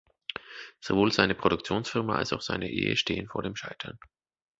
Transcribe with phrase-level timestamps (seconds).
[0.79, 3.99] Sowohl seine Produktionsfirma als auch seine Ehe stehen vor dem Scheitern.